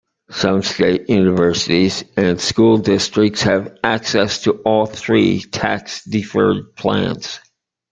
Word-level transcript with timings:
Some 0.31 0.63
state 0.63 1.09
universities 1.11 2.03
and 2.17 2.41
school 2.41 2.79
districts 2.79 3.43
have 3.43 3.77
access 3.83 4.41
to 4.41 4.53
all 4.65 4.87
three 4.87 5.41
tax-deferred 5.41 6.75
plans. 6.75 7.39